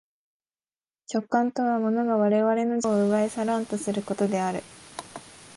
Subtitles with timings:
[1.13, 4.63] 直観とは物が我々の自己を奪い去らんとすることである。